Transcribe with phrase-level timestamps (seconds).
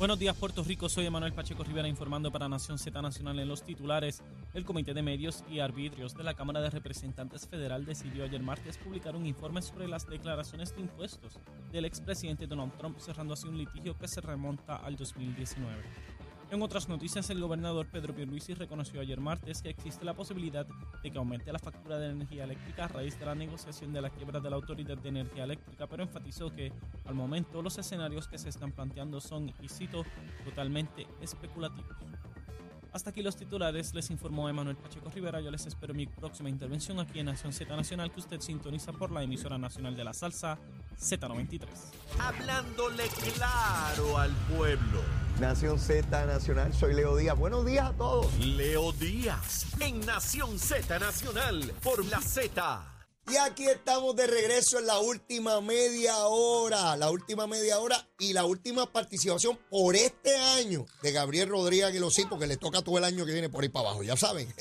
[0.00, 3.62] Buenos días Puerto Rico, soy Emanuel Pacheco Rivera informando para Nación Z Nacional en los
[3.62, 4.22] titulares.
[4.54, 8.78] El Comité de Medios y Arbitrios de la Cámara de Representantes Federal decidió ayer martes
[8.78, 11.38] publicar un informe sobre las declaraciones de impuestos
[11.70, 15.76] del expresidente Donald Trump, cerrando así un litigio que se remonta al 2019.
[16.50, 20.66] En otras noticias, el gobernador Pedro Pierluisi reconoció ayer martes que existe la posibilidad
[21.00, 24.10] de que aumente la factura de energía eléctrica a raíz de la negociación de la
[24.10, 26.72] quiebra de la Autoridad de Energía Eléctrica, pero enfatizó que
[27.04, 30.04] al momento los escenarios que se están planteando son, y cito,
[30.44, 31.96] totalmente especulativos.
[32.92, 35.40] Hasta aquí los titulares, les informó Emanuel Pacheco Rivera.
[35.40, 39.12] Yo les espero mi próxima intervención aquí en Nación Z Nacional, que usted sintoniza por
[39.12, 40.58] la emisora nacional de la salsa
[40.98, 41.68] Z93.
[42.18, 43.04] Hablándole
[43.36, 45.19] claro al pueblo.
[45.40, 47.38] Nación Z Nacional, soy Leo Díaz.
[47.38, 48.38] Buenos días a todos.
[48.44, 52.84] Leo Díaz, en Nación Z Nacional, por la Z.
[53.26, 58.34] Y aquí estamos de regreso en la última media hora, la última media hora y
[58.34, 63.04] la última participación por este año de Gabriel Rodríguez Aguilosí, porque le toca todo el
[63.04, 64.52] año que viene por ahí para abajo, ya saben.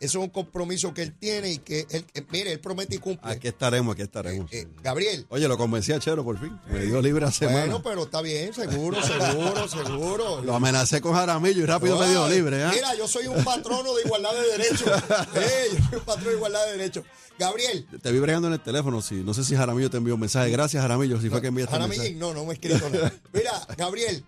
[0.00, 2.98] Eso es un compromiso que él tiene y que él, eh, mire, él promete y
[2.98, 3.30] cumple.
[3.30, 4.52] Aquí estaremos, aquí estaremos.
[4.52, 5.26] Eh, Gabriel.
[5.28, 6.58] Oye, lo convencí a Chero por fin.
[6.70, 7.60] Me dio libre a semana.
[7.60, 10.42] Bueno, pero está bien, seguro, seguro, seguro.
[10.42, 12.62] Lo amenacé con Jaramillo y rápido me dio libre.
[12.62, 12.68] ¿eh?
[12.74, 14.88] Mira, yo soy un patrono de igualdad de derechos.
[15.36, 17.04] eh, yo soy un patrono de igualdad de derechos.
[17.38, 17.86] Gabriel.
[18.00, 19.02] Te vi bregando en el teléfono.
[19.02, 19.22] Sí.
[19.24, 20.50] No sé si Jaramillo te envió un mensaje.
[20.50, 22.18] Gracias, Jaramillo, si fue que enviaste Jaramillo, mensaje.
[22.18, 23.12] no, no me he escrito nada.
[23.32, 24.24] Mira, Gabriel,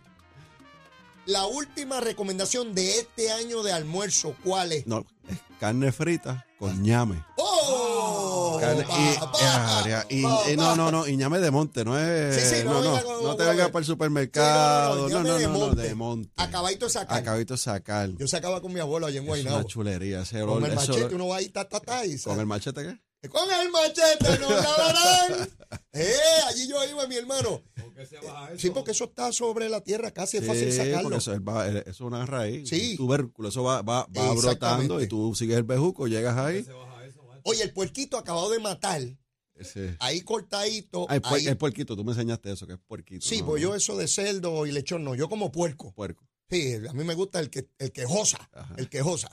[1.27, 4.87] la última recomendación de este año de almuerzo, ¿cuál es?
[4.87, 5.05] No,
[5.59, 7.23] carne frita con ñame.
[7.39, 8.59] ¡Oh!
[8.61, 9.39] Carne- y, papá,
[10.51, 12.35] y- no, no, no, y ñame de monte, no es.
[12.37, 15.09] Sí, sí, no no, no, venga no te vengas para el supermercado.
[15.09, 15.83] Sí, No, no, no, de no, monte.
[15.83, 16.31] de monte.
[16.37, 17.19] Acabadito de sacar.
[17.19, 18.11] Acabito de sacar.
[18.17, 19.69] Yo sacaba con mi abuelo allá en Es una Guaynabo.
[19.69, 20.23] chulería.
[20.23, 22.83] Ese olor, Con el machete, uno va ahí, ta, ta, ta, y ¿Con el machete
[22.83, 23.29] qué?
[23.29, 25.51] Con el machete no cabrón.
[25.93, 26.15] eh,
[26.49, 27.63] allí yo iba, mi hermano.
[28.59, 31.17] Sí, porque eso está sobre la tierra, casi es fácil Sí, sacarlo.
[31.17, 32.93] eso es, va- eso es una raíz, Sí.
[32.93, 36.67] un tubérculo, eso va, va, va brotando y tú sigues el bejuco, llegas ahí.
[37.45, 39.01] Oye, el puerquito acabado de matar,
[39.55, 41.07] Ese- ahí cortadito.
[41.09, 43.25] Ah, el, puer- ahí- el puerquito, tú me enseñaste eso, que es puerquito.
[43.27, 45.93] Sí, no, pues no, yo eso de cerdo y lechón no, yo como puerco.
[45.95, 46.29] Puerco.
[46.51, 48.75] Sí, a mí me gusta el que, el quejosa, Ajá.
[48.79, 49.31] el quejosa.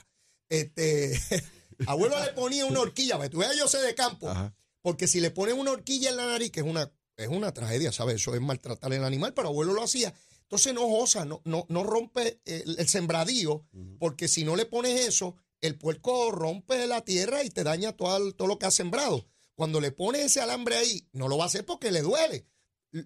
[0.48, 1.12] Este,
[1.86, 4.54] abuelo le ponía una horquilla, tú veas, yo sé de campo, Ajá.
[4.80, 7.92] porque si le ponen una horquilla en la nariz, que es una, es una tragedia,
[7.92, 8.16] ¿sabes?
[8.16, 10.12] Eso es maltratar al animal, pero abuelo lo hacía.
[10.42, 13.64] Entonces no josa, no, no, no rompe el, el sembradío,
[13.98, 18.32] porque si no le pones eso, el puerco rompe la tierra y te daña todo,
[18.32, 19.26] todo lo que has sembrado.
[19.54, 22.46] Cuando le pones ese alambre ahí, no lo va a hacer porque le duele.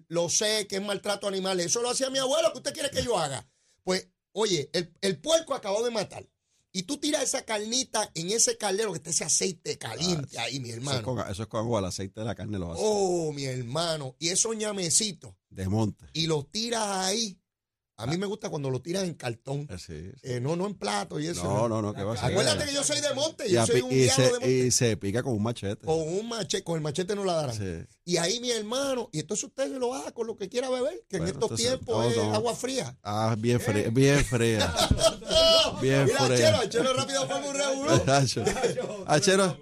[0.07, 1.59] Lo sé que es maltrato animal.
[1.59, 2.51] Eso lo hacía mi abuelo.
[2.51, 3.47] ¿Qué usted quiere que yo haga?
[3.83, 6.27] Pues, oye, el, el puerco acabó de matar.
[6.71, 10.69] Y tú tiras esa carnita en ese caldero que está ese aceite caliente ahí, mi
[10.69, 11.03] Eso es, hermano.
[11.03, 12.81] con, eso es con agua, el aceite de la carne lo hace.
[12.83, 14.15] Oh, mi hermano.
[14.19, 15.33] Y esos ñamecitos.
[15.49, 16.05] De monte.
[16.13, 17.39] Y los tiras ahí.
[17.99, 19.67] A mí me gusta cuando lo tiras en cartón.
[19.69, 20.19] Eh, sí, sí.
[20.23, 21.43] Eh, no, no en plato y eso.
[21.43, 22.31] No, no, no, que va a ser.
[22.31, 23.47] Acuérdate que yo soy de monte.
[23.47, 24.51] y, Yo soy un y diablo de se, monte.
[24.51, 25.85] y se pica con un machete.
[25.85, 27.55] Con un machete, con el machete no la darán.
[27.57, 27.85] Sí.
[28.05, 31.03] Y ahí mi hermano, y entonces usted se lo haga con lo que quiera beber,
[31.09, 32.33] que en estos entonces, tiempos no, es no.
[32.33, 32.97] agua fría.
[33.03, 34.73] Ah, bien fría, bien fría.
[35.81, 36.47] Bien Mira, fría.
[36.49, 38.01] Achero, Achero rápido fue un revolú.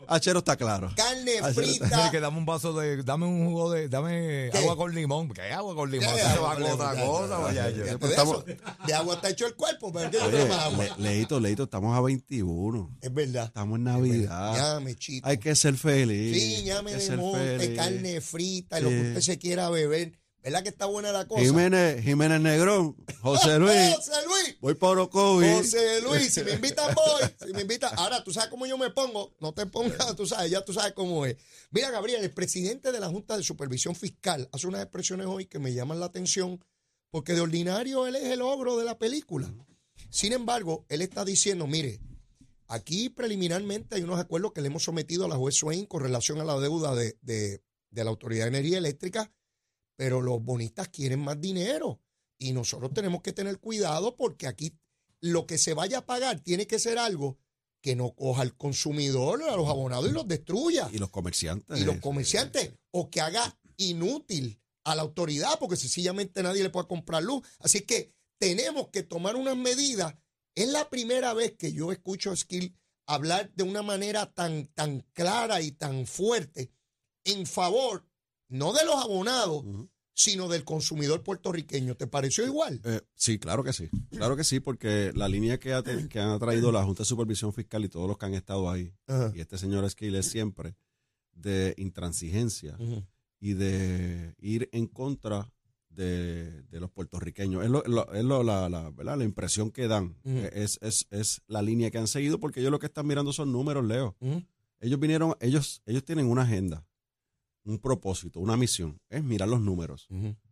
[0.08, 0.92] Achero, está claro.
[0.96, 2.12] Carne Achero- frita.
[2.12, 4.58] que dame un vaso de, dame un jugo de, dame ¿Qué?
[4.60, 5.30] agua con limón.
[5.30, 6.16] ¿Qué agua con limón?
[6.16, 7.98] Se va con otra cosa, ya, vaya,
[8.46, 10.60] de, estamos- eso, de agua está hecho el cuerpo, pero ¿qué yo Oye, quiero más
[10.66, 10.86] agua?
[10.98, 12.98] Le- Leito, Leito, estamos a 21.
[13.02, 13.46] Es verdad.
[13.46, 14.56] Estamos en Navidad.
[14.56, 15.28] Ñame, chico.
[15.28, 16.36] Hay que ser feliz.
[16.42, 17.78] Sí, ñame de ser monte, feliz.
[17.78, 19.08] carne frita, lo que Sí.
[19.10, 20.20] usted se quiera beber.
[20.44, 21.42] ¿Verdad que está buena la cosa?
[21.42, 24.56] Jiménez, Jiménez Negrón, José Luis, José Luis.
[24.62, 25.46] voy por Orocovi.
[25.50, 28.90] José Luis, si me invitan voy, si me invitan, ahora tú sabes cómo yo me
[28.92, 31.36] pongo, no te pongas, tú sabes, ya tú sabes cómo es.
[31.72, 35.60] Mira, Gabriel, el presidente de la Junta de Supervisión Fiscal hace unas expresiones hoy que
[35.60, 36.64] me llaman la atención,
[37.18, 39.52] porque de ordinario él es el ogro de la película.
[40.12, 42.00] Sin embargo, él está diciendo, mire,
[42.68, 46.40] aquí preliminarmente hay unos acuerdos que le hemos sometido a la juez Swain con relación
[46.40, 49.32] a la deuda de, de- de la Autoridad de Energía Eléctrica,
[49.96, 52.00] pero los bonistas quieren más dinero.
[52.38, 54.78] Y nosotros tenemos que tener cuidado porque aquí
[55.20, 57.40] lo que se vaya a pagar tiene que ser algo
[57.82, 60.88] que no coja al consumidor, a los abonados y los destruya.
[60.94, 61.80] Y los comerciantes.
[61.82, 66.88] Y los comerciantes, o que haga inútil a la autoridad, porque sencillamente nadie le puede
[66.88, 67.46] comprar luz.
[67.60, 70.16] Así que tenemos que tomar unas medidas.
[70.56, 72.74] Es la primera vez que yo escucho a Skill
[73.06, 76.72] hablar de una manera tan, tan clara y tan fuerte
[77.26, 78.08] en favor,
[78.48, 79.66] no de los abonados,
[80.14, 81.98] sino del consumidor puertorriqueño.
[81.98, 82.80] ¿Te pareció igual?
[82.86, 83.90] Eh, sí, claro que sí.
[84.12, 87.52] Claro que sí, porque la línea que ha, que ha traído la Junta de Supervisión
[87.52, 88.94] Fiscal y todos los que han estado ahí,
[89.36, 90.78] y este señor Esquil es siempre
[91.34, 92.78] de intransigencia.
[93.40, 95.52] Y de ir en contra
[95.90, 97.64] de, de los puertorriqueños.
[97.64, 99.18] Es, lo- lo- es lo- la, la- ¿verdad?
[99.18, 100.16] la impresión que dan.
[100.26, 103.34] Eh, es, es, es la línea que han seguido, porque ellos lo que están mirando
[103.34, 104.16] son números, Leo.
[104.80, 106.86] Ellos vinieron, ellos, ellos tienen una agenda,
[107.64, 109.00] un propósito, una misión.
[109.10, 110.08] Es mirar los números,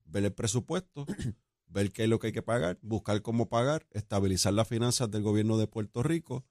[0.06, 1.06] ver el presupuesto,
[1.68, 5.22] ver qué es lo que hay que pagar, buscar cómo pagar, estabilizar las finanzas del
[5.22, 6.44] gobierno de Puerto Rico,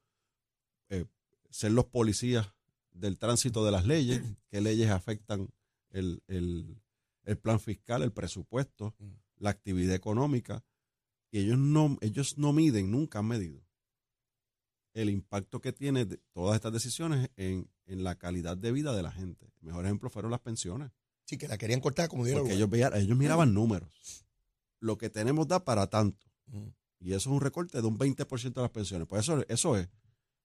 [0.88, 1.04] eh,
[1.50, 2.52] ser los policías
[2.92, 5.48] del tránsito de las leyes, qué leyes afectan
[5.94, 6.80] el, el-
[7.24, 8.94] el plan fiscal, el presupuesto,
[9.38, 10.62] la actividad económica.
[11.30, 13.64] Y ellos no, ellos no miden, nunca han medido
[14.92, 19.02] el impacto que tiene de- todas estas decisiones en, en la calidad de vida de
[19.02, 19.46] la gente.
[19.60, 20.90] El mejor ejemplo fueron las pensiones.
[21.24, 22.42] Sí, que la querían cortar como dieron.
[22.42, 24.24] Porque ellos, veían- ellos miraban números.
[24.80, 26.26] Lo que tenemos da para tanto.
[26.52, 26.72] Ujú.
[27.00, 29.08] Y eso es un recorte de un 20% de las pensiones.
[29.08, 29.88] Pues eso, eso es.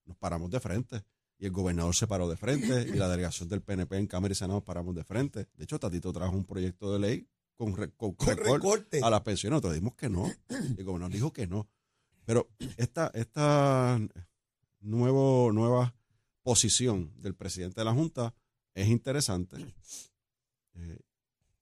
[0.06, 1.04] Nos paramos de frente.
[1.40, 2.88] Y el gobernador se paró de frente.
[2.90, 5.48] Y la delegación del PNP en Cámara y Senado paramos de frente.
[5.56, 9.22] De hecho, Tatito trajo un proyecto de ley con, re- con Con recorte a las
[9.22, 9.54] pensiones.
[9.56, 10.30] Nosotros dijimos que no.
[10.50, 11.68] El gobernador dijo que no.
[12.26, 14.00] Pero esta, esta
[14.82, 15.96] nuevo, nueva
[16.44, 18.34] posición del presidente de la Junta
[18.74, 19.58] es interesante.
[20.76, 21.00] Eh,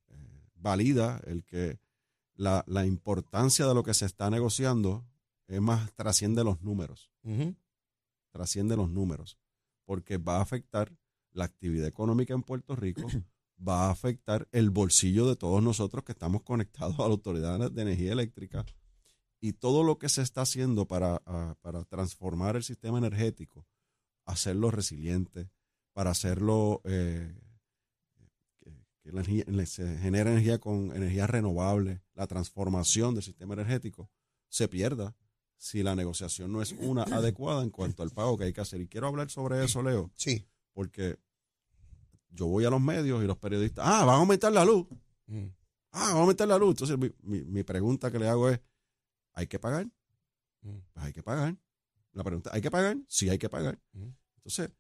[0.09, 1.79] eh, valida el que
[2.35, 5.05] la, la importancia de lo que se está negociando
[5.47, 7.09] es más, trasciende los números.
[8.31, 9.37] Trasciende los números.
[9.87, 10.93] Porque va a afectar
[11.31, 13.07] la actividad económica en Puerto Rico,
[13.67, 17.81] va a afectar el bolsillo de todos nosotros que estamos conectados a la Autoridad de
[17.81, 18.65] Energía Eléctrica.
[19.39, 23.65] Y todo lo que se está haciendo para, ah, para transformar el sistema energético,
[24.25, 25.49] hacerlo resiliente,
[25.93, 27.33] para hacerlo eh,
[29.01, 34.09] que, se genere energía con energía renovable, la transformación del sistema energético,
[34.49, 35.15] se pierda
[35.57, 38.79] si la negociación no es una adecuada en cuanto al pago que hay que hacer.
[38.81, 40.47] Y quiero hablar sobre eso, Leo, Sí.
[40.73, 41.17] porque
[42.29, 44.85] yo voy a los medios y los periodistas, ah, van a aumentar la luz.
[45.27, 45.51] Ujú.
[45.91, 46.69] Ah, vamos a meter la luz.
[46.71, 48.59] Entonces, mi, mi- mi pregunta que le hago es,
[49.33, 49.85] ¿hay que pagar?
[50.61, 50.77] Mm.
[50.93, 51.55] Pues hay que pagar.
[52.11, 52.97] La pregunta, ¿hay que pagar?
[53.07, 53.79] Sí, hay que pagar.
[53.93, 54.09] Mm.
[54.37, 54.71] Entonces,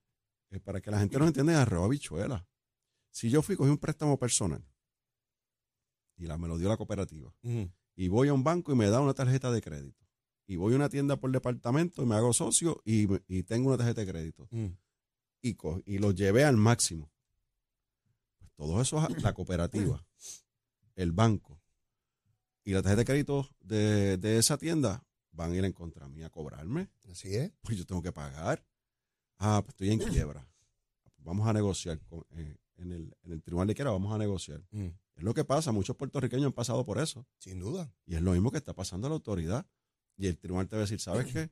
[0.51, 2.45] eh, para que la gente nos entienda, arroba habichuela.
[3.09, 4.63] Si yo fui, cogí un préstamo personal
[6.17, 7.31] y la, me lo dio la cooperativa,
[7.95, 10.05] y voy a un banco y me da una tarjeta de crédito,
[10.47, 13.77] y voy a una tienda por departamento y me hago socio y, y tengo una
[13.77, 14.75] tarjeta de crédito, Ujú.
[15.41, 17.11] y, co- y lo llevé al máximo.
[18.39, 20.03] Pues todo eso, es la cooperativa,
[20.95, 21.61] el banco
[22.63, 26.23] y la tarjeta de crédito de, de esa tienda van a ir en contra mí
[26.23, 26.89] a cobrarme.
[27.11, 27.51] Así es.
[27.61, 28.65] Pues yo tengo que pagar.
[29.37, 30.45] Ah, pues estoy en quiebra.
[31.17, 34.63] Vamos a negociar con- eh, en, el, en el tribunal de quiebra, vamos a negociar.
[34.71, 34.93] Ujú.
[35.15, 37.25] Es lo que pasa, muchos puertorriqueños han pasado por eso.
[37.37, 37.93] Sin duda.
[38.05, 39.65] Y es lo mismo que está pasando a la autoridad.
[40.17, 41.49] Y el tribunal te va a decir, ¿sabes qué?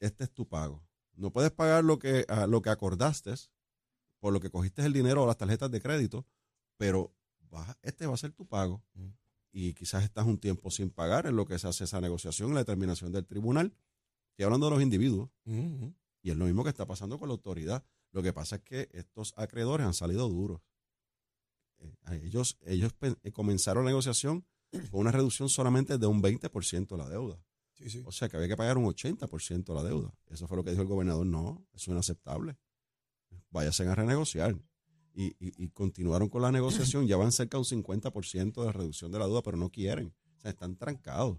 [0.00, 0.82] Este es tu pago.
[1.14, 3.34] No puedes pagar lo que, ah, lo que acordaste
[4.18, 6.26] por lo que cogiste el dinero o las tarjetas de crédito,
[6.76, 7.14] pero
[7.82, 8.82] este va a ser tu pago.
[8.94, 9.08] Mm.
[9.52, 12.60] Y quizás estás un tiempo sin pagar en lo que se hace esa negociación, la
[12.60, 13.72] determinación del tribunal.
[14.30, 15.30] Estoy hablando de los individuos.
[15.44, 15.94] Ujú.
[16.22, 17.84] Y es lo mismo que está pasando con la autoridad.
[18.12, 20.60] Lo que pasa es que estos acreedores han salido duros.
[21.78, 24.44] Eh, ellos ellos eh, comenzaron la negociación
[24.90, 27.38] con una reducción solamente de un 20% de la deuda.
[27.74, 28.02] Sí, sí.
[28.06, 30.14] O sea que había que pagar un 80% de la deuda.
[30.28, 31.26] Eso fue lo que dijo el gobernador.
[31.26, 32.56] No, eso es inaceptable.
[33.50, 34.56] Váyanse a renegociar.
[35.12, 37.06] Y, y- y continuaron con la negociación.
[37.06, 40.14] Ya van cerca de un 50% de la reducción de la deuda, pero no quieren.
[40.36, 41.38] O sea, están trancados.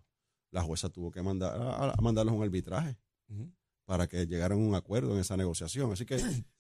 [0.51, 2.98] La jueza tuvo que mandar a, a mandarlos a un arbitraje
[3.86, 5.91] para que llegaran a un acuerdo en esa negociación.
[5.91, 6.17] Así que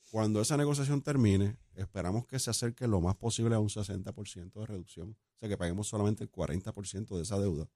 [0.09, 4.65] Cuando esa negociación termine, esperamos que se acerque lo más posible a un 60% de
[4.65, 5.17] reducción.
[5.35, 7.69] O sea, que paguemos solamente el 40% de esa deuda,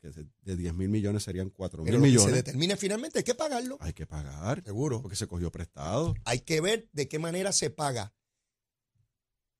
[0.00, 2.44] que de- de 10 mil millones serían 4 Pero mil lo que se millones.
[2.44, 3.76] determine finalmente hay que pagarlo.
[3.80, 5.00] Hay que pagar, Seguro.
[5.00, 6.14] porque se cogió prestado.
[6.24, 8.12] Hay que ver de qué manera se paga.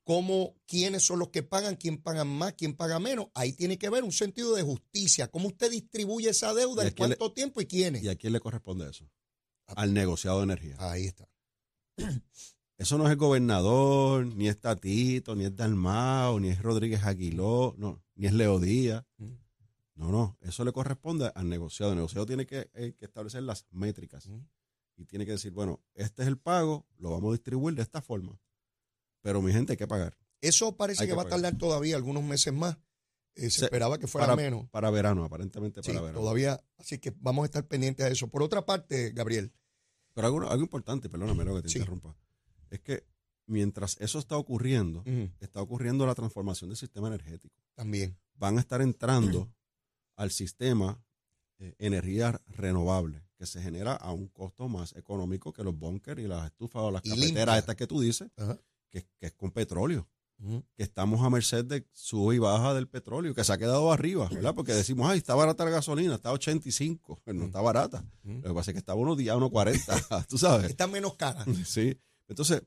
[0.02, 3.28] Cómo, quiénes son los que pagan, quién paga más, quién paga menos.
[3.34, 5.28] Ahí tiene que ver un sentido de justicia.
[5.28, 8.02] Cómo usted distribuye esa deuda, ¿Y a en le- cuánto tiempo y quiénes.
[8.02, 9.08] ¿Y a quién le corresponde eso?
[9.66, 10.74] Al negociado de energía.
[10.80, 11.28] Ahí está.
[12.78, 17.74] Eso no es el gobernador, ni es Tatito, ni es Dalmao, ni es Rodríguez Aguiló,
[17.76, 19.04] no, ni es Leo Díaz.
[19.18, 19.32] Mm.
[19.96, 21.92] No, no, eso le corresponde al negociado.
[21.92, 24.38] El negociado tiene que, eh, que establecer las métricas Mm.
[24.96, 28.00] y tiene que decir, bueno, este es el pago, lo vamos a distribuir de esta
[28.00, 28.40] forma.
[29.20, 30.16] Pero mi gente hay que pagar.
[30.40, 32.78] Eso parece que, que va a tardar todavía algunos meses más.
[33.34, 34.70] Eh, se, Se- esperaba que fuera para, menos.
[34.70, 36.20] Para verano, aparentemente Sí, para verano.
[36.20, 36.58] todavía.
[36.78, 38.26] Así que vamos a estar pendientes de eso.
[38.28, 39.52] Por otra parte, Gabriel,
[40.12, 41.78] Pero algo, algo importante, perdóname lo que te Sí.
[41.78, 42.14] interrumpa,
[42.70, 43.04] es que
[43.46, 45.02] mientras eso está ocurriendo,
[45.40, 47.54] está ocurriendo la transformación del sistema energético.
[47.74, 48.16] también.
[48.34, 49.52] van a estar entrando
[50.16, 50.98] al sistema
[51.58, 56.26] eh, energía renovable, que se genera a un costo más económico que los bunkers y
[56.26, 57.58] las estufas o las Y cafeteras limpia.
[57.58, 58.30] estas que tú dices,
[58.88, 60.08] que, que es con petróleo.
[60.74, 64.28] Que estamos a merced de sube y baja del petróleo, que se ha quedado arriba,
[64.32, 64.54] ¿verdad?
[64.54, 68.04] Porque decimos, ay, está barata la gasolina, está a 85, pero no está barata.
[68.22, 70.70] Lo que pasa es que está unos días a 1.40, tú sabes.
[70.70, 71.44] Está menos cara.
[71.64, 72.00] Sí.
[72.26, 72.62] Entonces,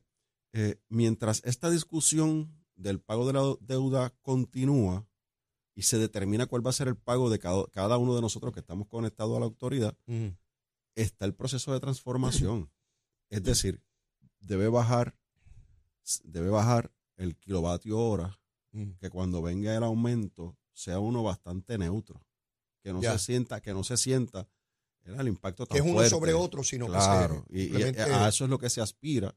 [0.52, 5.06] eh, mientras esta discusión del pago de la deuda continúa
[5.74, 8.52] y se determina cuál va a ser el pago de cada, cada uno de nosotros
[8.52, 9.96] que estamos conectados a la autoridad,
[10.94, 12.70] está el proceso de transformación.
[13.30, 13.82] Es decir,
[14.38, 15.16] debe bajar,
[16.22, 18.38] debe bajar el kilovatio hora,
[18.72, 18.96] Ujú.
[18.98, 22.26] que cuando venga el aumento sea uno bastante neutro,
[22.82, 23.18] que no Ya.
[23.18, 24.48] se sienta, que no se sienta
[25.04, 26.10] era el impacto tan Que es uno fuerte.
[26.10, 29.34] sobre otro, sino Claro, que se y, y a eso es lo que se aspira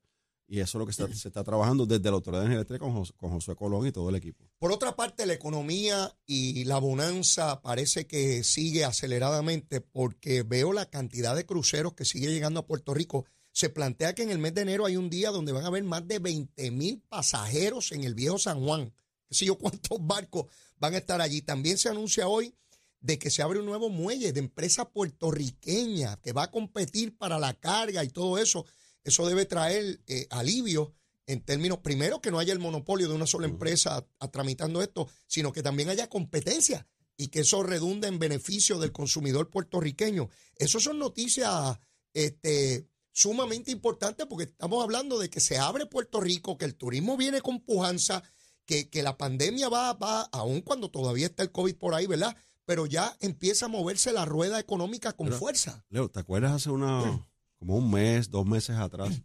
[0.50, 2.86] y eso es lo que se, se está trabajando desde la Autoridad de Energía Eléctrica
[2.86, 4.50] con, Jos- con Josué Colón y todo el equipo.
[4.60, 10.86] Por otra parte, la economía y la bonanza parece que sigue aceleradamente porque veo la
[10.86, 13.26] cantidad de cruceros que sigue llegando a Puerto Rico.
[13.58, 15.84] Se plantea que en el mes de enero hay un día donde van a haber
[15.84, 18.94] más de 20 mil pasajeros en el viejo San Juan.
[19.28, 20.46] ¿Qué sé yo cuántos barcos
[20.78, 21.42] van a estar allí?
[21.42, 22.54] También se anuncia hoy
[23.00, 27.40] de que se abre un nuevo muelle de empresa puertorriqueña que va a competir para
[27.40, 28.64] la carga y todo eso.
[29.04, 30.94] Eso debe traer eh, alivio
[31.26, 34.84] en términos, primero, que no haya el monopolio de una sola empresa a- a- tramitando
[34.84, 36.88] esto, sino que también haya competencia
[37.18, 40.30] y que eso redunde en beneficio del consumidor puertorriqueño.
[40.58, 41.80] Eso son noticias
[42.14, 42.88] este,
[43.18, 47.42] sumamente importantes porque estamos hablando de que se abre Puerto Rico, que el turismo viene
[47.42, 48.22] con pujanza,
[48.64, 52.38] que, que la pandemia va, va, aun cuando todavía está el COVID por ahí, ¿verdad?
[52.66, 55.84] Pero ya empieza a moverse la rueda económica con Pero- fuerza.
[55.90, 59.20] Leo, ¿te acuerdas hace una, como un mes, dos meses atrás,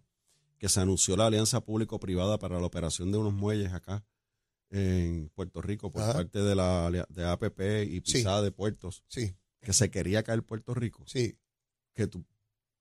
[0.56, 4.06] que se anunció la alianza público-privada para la operación de unos muelles acá
[4.70, 6.14] en Puerto Rico por Ajá.
[6.14, 8.00] parte de la de APP y Sí.
[8.14, 11.36] Pisada de Puertos, Sí, que se quería caer Puerto Rico, sí.
[11.92, 12.24] que tú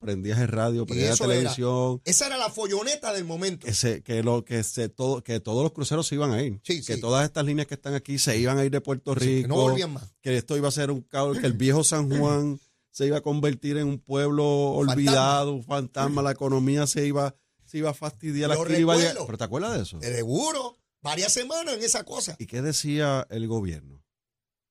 [0.01, 1.35] prendías el radio, prendías la era.
[1.35, 3.67] televisión, Esa era la folloneta del momento.
[4.03, 6.95] que lo que se todo que todos los cruceros se iban a ir Sí, que
[6.95, 6.99] sí.
[6.99, 9.55] todas estas líneas que están aquí se iban a ir de Puerto Rico que no
[9.55, 10.13] volvían más.
[10.21, 13.21] que esto iba a ser un caos que el viejo San Juan se iba a
[13.21, 18.49] convertir en un pueblo olvidado un fantasma la economía se iba se iba a fastidiar
[18.49, 22.35] Lo aquí iba a pero te acuerdas de eso Seguro, varias semanas en esa cosa.
[22.39, 24.03] y qué decía el gobierno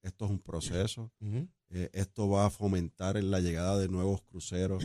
[0.03, 1.13] esto es un proceso
[1.73, 4.83] eh, esto va a fomentar la llegada de nuevos cruceros.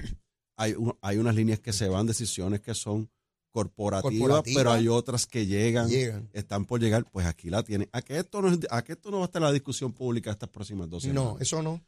[0.57, 3.09] Hay, hay unas líneas que se van, decisiones que son
[3.51, 6.29] corporativas, pero hay otras que llegan, Llegan.
[6.33, 7.89] están por llegar, pues aquí la tienen.
[7.93, 10.31] ¿A qué esto no, es- a qué esto no va a estar la discusión pública
[10.31, 11.23] estas próximas dos semanas?
[11.33, 11.81] No, eso no.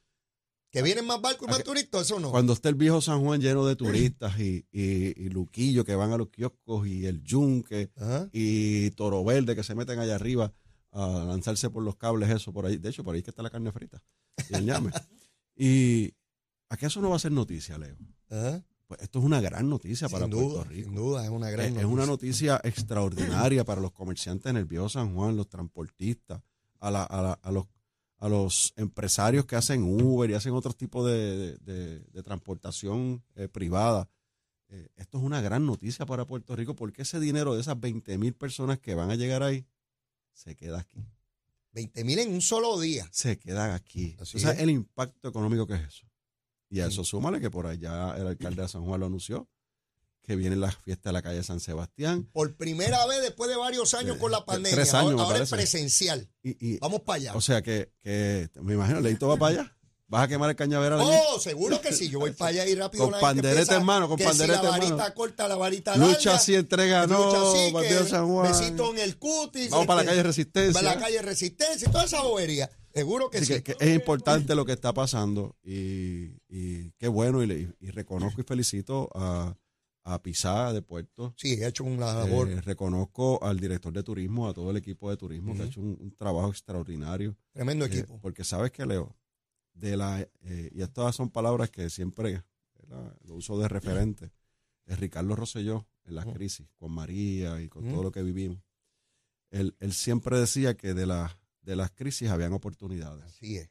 [0.71, 2.31] Que vienen más barcos y más turistas, eso no.
[2.31, 6.11] Cuando esté el viejo San Juan lleno de turistas y, y, y Luquillo que van
[6.11, 8.29] a los kioscos y el Yunque Ajá.
[8.33, 10.53] y Toro Verde que se meten allá arriba
[10.91, 12.77] a lanzarse por los cables, eso por ahí.
[12.77, 14.01] De hecho, por ahí que está la carne frita
[14.49, 14.91] y el ñame.
[15.55, 16.13] y
[16.69, 17.95] ¿a qué eso no va a ser noticia, Leo?
[18.29, 18.63] Ajá.
[18.87, 20.85] Pues esto es una gran noticia para Puerto Rico.
[20.87, 24.65] sin duda, es una gran Es, es una noticia extraordinaria para los comerciantes en el
[24.65, 26.41] viejo San Juan, los transportistas,
[26.79, 27.65] a, la- a la- a los,
[28.19, 33.21] a los empresarios que hacen Uber y hacen otros tipos de, de- de- de transportación
[33.35, 34.09] eh, privada.
[34.69, 38.17] Eh, esto es una gran noticia para Puerto Rico porque ese dinero de esas 20
[38.17, 39.65] mil personas que van a llegar ahí
[40.33, 41.05] se queda aquí.
[41.73, 43.07] 20 mil en un solo día.
[43.11, 44.15] Se queda aquí.
[44.19, 44.59] Así o sea, es.
[44.59, 46.06] el impacto económico que es eso.
[46.69, 46.93] Y a Sí.
[46.93, 49.47] eso súmale que por allá el alcalde de San Juan lo anunció,
[50.23, 52.29] que vienen las fiestas de la calle San Sebastián.
[52.33, 54.75] Por primera vez después de varios años Eh, con la pandemia.
[54.75, 56.29] tres años, ahora ahora es presencial.
[56.43, 57.33] Y, y- Vamos para allá.
[57.35, 59.73] o sea que, que me imagino, Leito va para allá.
[60.09, 61.09] ¿Vas a quemar el cañaveral allí?
[61.33, 62.09] Oh, seguro que sí.
[62.09, 63.03] Yo voy para allá y rápido.
[63.03, 65.13] Con la pandereta en mano, con pandereta si la varita mano.
[65.13, 66.13] corta, la varita larga.
[66.15, 68.49] Lucha así, entrega, no, lucha así, Partido que San Juan.
[68.51, 69.69] Besito en el cutis.
[69.69, 70.73] Vamos para la este, calle Resistencia.
[70.81, 72.69] Para la calle Resistencia y toda esa bobería.
[72.97, 73.53] Seguro que Así sí.
[73.61, 77.89] que, que es importante lo que está pasando y, y qué bueno y, le- y
[77.91, 79.55] reconozco y felicito a,
[80.03, 81.33] a Pizá de Puerto.
[81.37, 85.09] Sí, he hecho una labor Eh, reconozco al director de turismo, a todo el equipo
[85.11, 87.37] de turismo que ha hecho un, un trabajo extraordinario.
[87.53, 88.19] tremendo Eh, equipo.
[88.19, 89.15] porque sabes que Leo,
[89.73, 92.43] de la eh, y estas son palabras que siempre
[92.79, 93.15] ¿verdad?
[93.25, 94.31] lo uso de referente.
[94.87, 96.35] Es Ricardo Rosselló en las Ujú.
[96.35, 98.57] crisis, con María y con todo lo que vivimos.
[99.51, 101.37] Él, él siempre decía que de, las
[101.67, 103.25] de las crisis habían oportunidades.
[103.25, 103.69] Así es.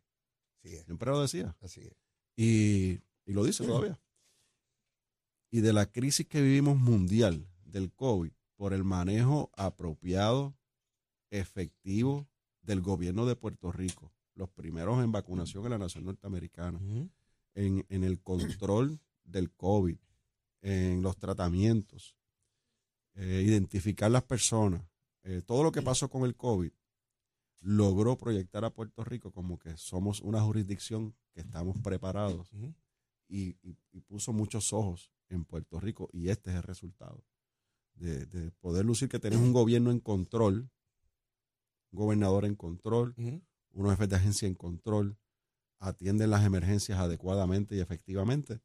[0.59, 0.85] Así es.
[0.85, 1.57] Siempre lo decía.
[1.62, 1.97] Así es.
[2.37, 3.99] Y, y lo dice todavía.
[5.50, 10.55] Y de la crisis que vivimos mundial del COVID, por el manejo apropiado,
[11.31, 12.29] efectivo
[12.61, 16.79] del gobierno de Puerto Rico, los primeros en vacunación en la nación norteamericana,
[17.55, 19.97] en, en el control del COVID,
[20.61, 22.15] en los tratamientos,
[23.15, 24.83] eh, identificar las personas,
[25.23, 26.73] eh, todo lo que pasó con el COVID,
[27.60, 32.50] logró proyectar a Puerto Rico como que somos una jurisdicción que estamos preparados
[33.28, 37.25] y, y- y puso muchos ojos en Puerto Rico y este es el resultado
[37.94, 40.70] de, de poder lucir que tenemos un gobierno en control,
[41.92, 43.42] un gobernador en control, Ujú.
[43.72, 45.18] unos jefes de agencia en control,
[45.78, 48.60] atienden las emergencias adecuadamente y efectivamente.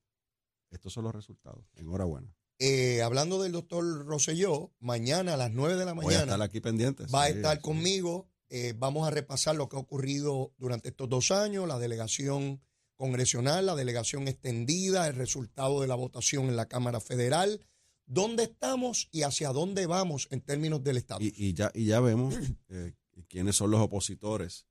[0.69, 1.65] Estos son los resultados.
[1.75, 2.33] Enhorabuena.
[2.59, 6.41] Eh, hablando del doctor Rosselló, mañana a las 9 de la Voy a mañana estar
[6.43, 7.05] aquí pendiente.
[7.07, 7.61] va a estar sí.
[7.61, 8.29] conmigo.
[8.53, 12.61] Eh, vamos a repasar lo que ha ocurrido durante estos dos años, la delegación
[12.95, 17.61] congresional, la delegación extendida, el resultado de la votación en la Cámara Federal,
[18.05, 21.21] dónde estamos y hacia dónde vamos en términos del Estado.
[21.23, 22.35] Y, y ya, y ya vemos
[22.69, 22.93] eh,
[23.29, 24.67] quiénes son los opositores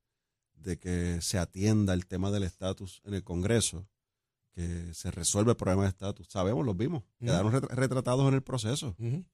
[0.53, 3.87] de que se atienda el tema del estatus en el Congreso,
[4.53, 6.27] que se resuelva el problema de estatus.
[6.29, 8.95] Sabemos, los vimos, quedaron ret- retratados en el proceso.
[8.99, 9.25] Ujú.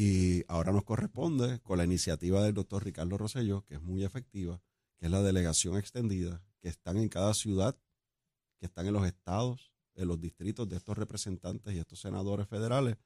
[0.00, 4.62] Y ahora nos corresponde con la iniciativa del doctor Ricardo Rosselló, que es muy efectiva,
[4.96, 7.76] que es la delegación extendida, que están en cada ciudad,
[8.60, 12.96] que están en los estados, en los distritos de estos representantes y estos senadores federales,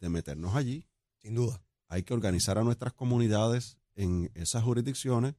[0.00, 0.86] de meternos allí.
[1.16, 1.64] Sin duda.
[1.88, 5.36] Hay que organizar a nuestras comunidades en esas jurisdicciones,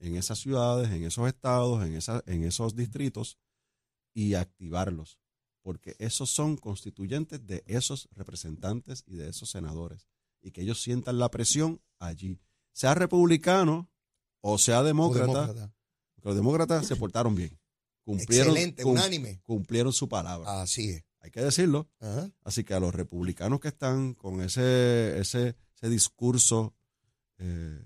[0.00, 3.38] en esas ciudades, en esos estados, en, esa- en esos distritos
[4.12, 5.20] y activarlos,
[5.62, 10.08] porque esos son constituyentes de esos representantes y de esos senadores,
[10.40, 12.40] y que ellos sientan la presión allí,
[12.72, 13.88] sea republicano
[14.40, 15.72] o sea O demócrata,
[16.14, 17.58] porque los demócratas se portaron bien,
[18.04, 19.40] cumplieron, Excelente, cum- unánime.
[19.42, 21.04] cumplieron su palabra, Así es.
[21.20, 22.30] hay que decirlo, Ajá.
[22.44, 26.74] Así que a los republicanos que están con ese, ese, ese discurso
[27.38, 27.84] eh,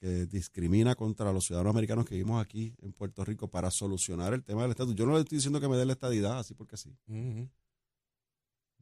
[0.00, 4.44] que discrimina contra los ciudadanos americanos que vivimos aquí en Puerto Rico para solucionar el
[4.44, 4.94] tema del estatus.
[4.94, 6.94] Yo no le estoy diciendo que me dé la estadidad, así porque sí.
[7.08, 7.48] Ujú.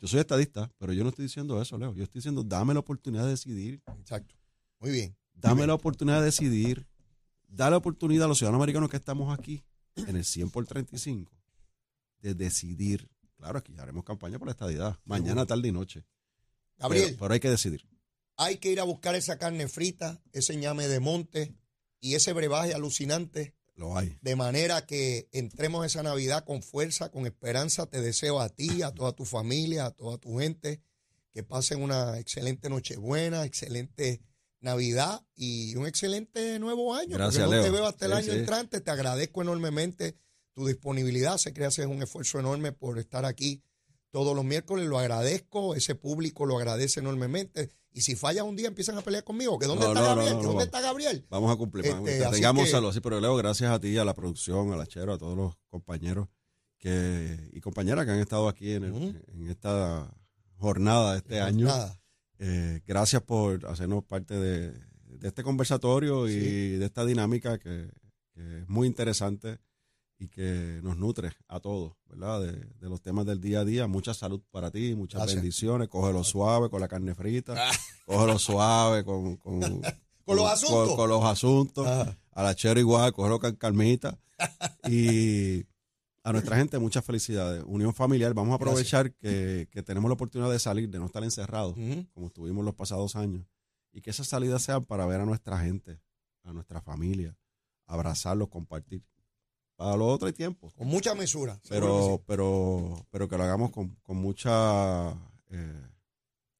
[0.03, 1.95] Yo soy estadista, pero yo no estoy diciendo eso, Leo.
[1.95, 3.81] Yo estoy diciendo, dame la oportunidad de decidir.
[4.01, 4.35] Exacto.
[4.81, 5.17] Muy bien.
[5.33, 6.89] Dame la oportunidad de decidir.
[7.47, 9.63] Da la oportunidad a los ciudadanos americanos que estamos aquí,
[9.95, 11.31] en el 100 por 35,
[12.21, 13.09] de decidir.
[13.37, 14.99] Claro, aquí haremos campaña por la estadidad.
[15.05, 16.05] Mañana, tarde y noche.
[16.79, 17.87] Gabriel, Pero, pero hay que decidir.
[18.39, 21.55] hay que ir a buscar esa carne frita, ese ñame de monte
[22.01, 24.19] y ese brebaje alucinante Lo hay.
[24.21, 27.87] de manera que entremos esa Navidad con fuerza, con esperanza.
[27.87, 30.83] Te deseo a ti, a toda tu familia, a toda tu gente,
[31.33, 34.21] que pasen una excelente Nochebuena, excelente
[34.61, 37.17] Navidad y un excelente nuevo año.
[37.17, 38.39] Gracias, porque no te veo hasta el Sí, año sí.
[38.39, 38.81] entrante.
[38.81, 40.17] Te agradezco enormemente
[40.55, 41.39] tu disponibilidad.
[41.39, 43.63] Sé que haces un esfuerzo enorme por estar aquí
[44.11, 44.87] todos los miércoles.
[44.87, 45.75] Lo agradezco.
[45.75, 47.71] Ese público lo agradece enormemente.
[47.95, 49.59] Y si fallas un día, empiezan a pelear conmigo.
[49.59, 50.33] ¿Que dónde No, está no, Gabriel?
[50.35, 51.27] no, ¿Que dónde está Gabriel?
[51.29, 51.85] Vamos a cumplir.
[51.87, 52.77] Este, así Tengamos que-.
[52.77, 55.55] Así, pero Leo, gracias a ti, a la producción, a la Chero, a todos los
[55.69, 56.29] compañeros
[56.79, 59.15] que, y compañeras que han estado aquí en, el- Ujú.
[59.35, 60.11] en esta
[60.57, 61.69] jornada de este año.
[62.39, 67.89] Eh, gracias por hacernos parte de, de este conversatorio y de esta dinámica que,
[68.35, 69.59] que es muy interesante
[70.23, 72.41] y que nos nutre a todos, ¿verdad?
[72.41, 73.89] De, de los temas del día a día.
[73.89, 75.35] Mucha salud para ti, muchas Gracias.
[75.35, 75.89] bendiciones.
[75.89, 77.57] Cógelo suave con la carne frita.
[78.07, 79.61] Cógelo suave con, con,
[80.25, 80.89] Con los asuntos.
[80.91, 81.87] Con, con los asuntos.
[81.89, 82.17] Ajá.
[82.31, 84.21] A la chero igual, cógelo con calmita.
[84.89, 85.65] y
[86.23, 87.65] a nuestra gente, muchas felicidades.
[87.67, 91.25] Unión familiar, vamos a aprovechar que, que tenemos la oportunidad de salir, de no estar
[91.25, 91.75] encerrados
[92.13, 93.45] como estuvimos los pasados años,
[93.91, 96.01] y que esas salidas sean para ver a nuestra gente,
[96.45, 97.37] a nuestra familia,
[97.87, 99.03] abrazarlos, compartir.
[99.77, 101.61] Para lo otro hay tiempo, Con mucha mesura.
[101.69, 102.25] pero, sí.
[102.27, 105.11] pero, pero que lo hagamos con, con mucha,
[105.51, 105.89] eh,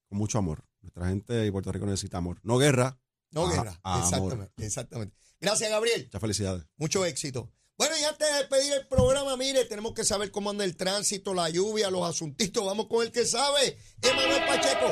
[0.09, 0.63] con mucho amor.
[0.81, 2.99] Nuestra gente y Puerto Rico necesita amor, no guerra.
[3.31, 3.79] No a- guerra.
[3.83, 4.03] a amor.
[4.05, 5.15] exactamente, exactamente.
[5.39, 6.03] Gracias, Gabriel.
[6.05, 6.65] Muchas felicidades.
[6.77, 7.51] Mucho éxito.
[7.77, 11.33] Bueno, y antes de despedir el programa, mire, tenemos que saber cómo anda el tránsito,
[11.33, 12.63] la lluvia, los asuntitos.
[12.65, 14.87] Vamos con el que sabe, Emanuel Pacheco.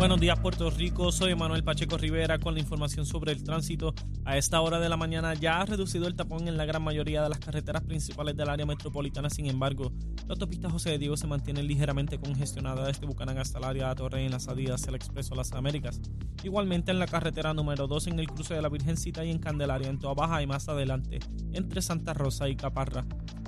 [0.00, 3.94] Buenos días Puerto Rico, soy Manuel Pacheco Rivera con la información sobre el tránsito.
[4.24, 7.22] A esta hora de la mañana ya ha reducido el tapón en la gran mayoría
[7.22, 9.92] de las carreteras principales del área metropolitana, sin embargo,
[10.26, 13.94] la autopista José de Diego se mantiene ligeramente congestionada desde Bucanán hasta el área de
[13.96, 16.00] Torrey en la salida hacia el Expreso Las Américas.
[16.42, 19.90] Igualmente en la carretera número 2 en el cruce de la Virgencita y en Candelaria
[19.90, 21.18] en Toa Baja y más adelante
[21.52, 23.04] entre Santa Rosa y Caparra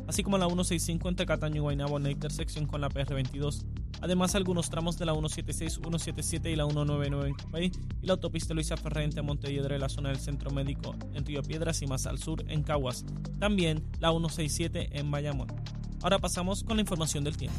[0.06, 3.64] así como la 165 entre Cataño y Guaynabo en la intersección con la PR22.
[4.02, 8.52] Además, algunos tramos de la 176, 177 y la 199 en Cupey y la autopista
[8.52, 12.18] Luisa Ferré entre Montelledre, la zona del Centro Médico en Río Piedras y más al
[12.18, 13.04] sur en Caguas.
[13.38, 15.46] También la 167 en Bayamón.
[16.02, 17.56] Ahora pasamos con la información del tiempo.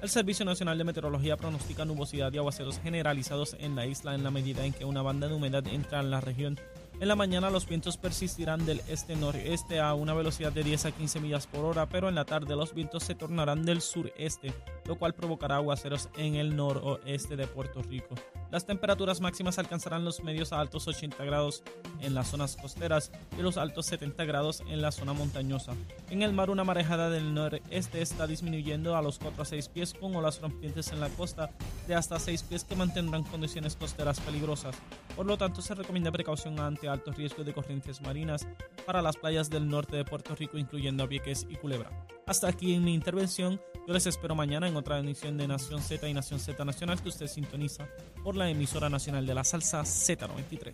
[0.00, 4.30] El Servicio Nacional de Meteorología pronostica nubosidad y aguaceros generalizados en la isla en la
[4.30, 6.58] medida en que una banda de humedad entra en la región
[7.00, 11.20] en la mañana los vientos persistirán del este-noreste a una velocidad de 10 a 15
[11.20, 14.52] millas por hora, pero en la tarde los vientos se tornarán del sureste,
[14.84, 18.14] lo cual provocará aguaceros en el noroeste de Puerto Rico.
[18.50, 21.62] Las temperaturas máximas alcanzarán los medios a altos 80 grados
[22.00, 25.74] en las zonas costeras y los altos 70 grados en la zona montañosa.
[26.10, 29.94] En el mar una marejada del noreste está disminuyendo a los 4 a 6 pies
[29.94, 31.50] con olas rompientes en la costa
[31.86, 34.74] de hasta 6 pies que mantendrán condiciones costeras peligrosas.
[35.14, 38.48] Por lo tanto se recomienda precaución ante alto riesgo de corrientes marinas
[38.84, 41.90] para las playas del norte de Puerto Rico, incluyendo Vieques y Culebra.
[42.26, 43.60] Hasta aquí en mi intervención.
[43.86, 47.08] Yo les espero mañana en otra emisión de Nación Z y Nación Z Nacional que
[47.08, 47.88] usted sintoniza
[48.22, 50.72] por la emisora nacional de la salsa Z93.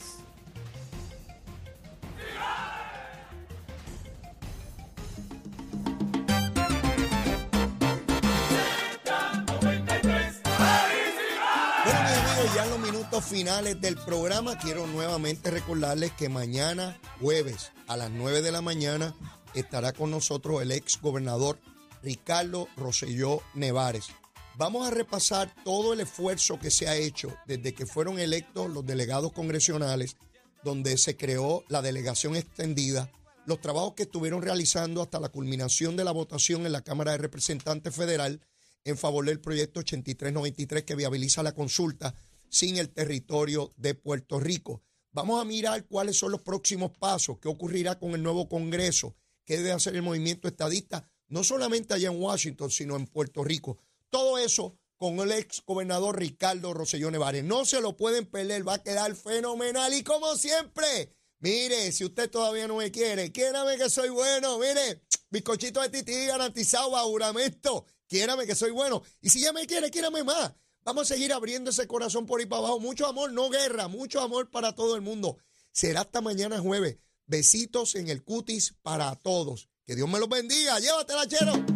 [11.85, 16.97] Bueno, mis amigos, ya en los minutos finales del programa quiero nuevamente recordarles que mañana,
[17.21, 19.13] jueves, a las 9 de la mañana,
[19.55, 21.59] estará con nosotros el ex gobernador
[22.05, 24.13] Ricardo Rosselló Nevares.
[24.59, 28.87] Vamos a repasar todo el esfuerzo que se ha hecho desde que fueron electos los
[28.87, 30.17] delegados congresionales,
[30.65, 33.13] donde se creó la delegación extendida,
[33.45, 37.19] los trabajos que estuvieron realizando hasta la culminación de la votación en la Cámara de
[37.19, 38.41] Representantes Federal
[38.85, 42.15] en favor del proyecto 8393 que viabiliza la consulta
[42.49, 44.83] sin el territorio de Puerto Rico.
[45.13, 49.59] Vamos a mirar cuáles son los próximos pasos, qué ocurrirá con el nuevo Congreso, qué
[49.59, 53.79] debe hacer el movimiento estadista, no solamente allá en Washington, sino en Puerto Rico.
[54.11, 57.45] Todo eso con el ex gobernador Ricardo Rosselló Nevares.
[57.45, 59.93] No se lo pueden perder, va a quedar fenomenal.
[59.95, 64.59] Y como siempre, mire, si usted todavía no me quiere, quiérame que soy bueno.
[64.59, 67.87] Mire, bizcochito de tití garantizado a juramento.
[68.09, 69.03] Quiérame que soy bueno.
[69.21, 70.55] Y si ya me quiere, quiérame más.
[70.85, 72.81] Vamos a seguir abriendo ese corazón por ahí para abajo.
[72.81, 73.89] Mucho amor, no guerra.
[73.89, 75.39] Mucho amor para todo el mundo.
[75.73, 76.99] Será hasta mañana jueves.
[77.27, 79.69] Besitos en el cutis para todos.
[79.85, 80.79] Que Dios me los bendiga.
[80.79, 81.76] Llévatela, chero.